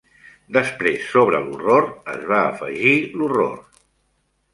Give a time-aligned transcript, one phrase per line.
[0.55, 3.53] Després, sobre l'horror, es va afegir l'horror.